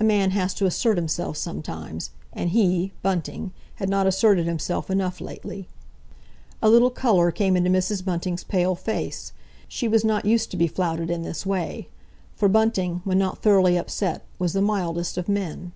[0.00, 5.20] A man has to assert himself sometimes, and he, Bunting, had not asserted himself enough
[5.20, 5.68] lately.
[6.60, 8.04] A little colour came into Mrs.
[8.04, 9.32] Bunting's pale face.
[9.68, 11.88] She was not used to be flouted in this way.
[12.34, 15.70] For Bunting, when not thoroughly upset, was the mildest of men.